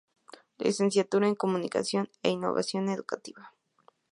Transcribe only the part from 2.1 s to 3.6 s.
e Innovación Educativa.